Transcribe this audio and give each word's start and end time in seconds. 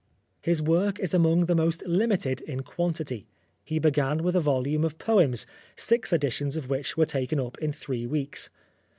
His 0.41 0.63
work 0.63 0.99
is 0.99 1.13
among 1.13 1.45
the 1.45 1.53
most 1.53 1.85
limited 1.85 2.41
in 2.41 2.63
quantity. 2.63 3.27
He 3.63 3.77
began 3.77 4.23
with 4.23 4.35
a 4.35 4.39
volume 4.39 4.83
of 4.83 4.97
poems, 4.97 5.45
six 5.75 6.11
editions 6.11 6.57
of 6.57 6.71
which 6.71 6.97
were 6.97 7.05
taken 7.05 7.39
up 7.39 7.59
in 7.59 7.71
three 7.71 8.07
weeks. 8.07 8.49